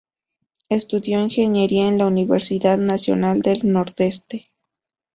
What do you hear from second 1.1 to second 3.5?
Ingeniería en la Universidad Nacional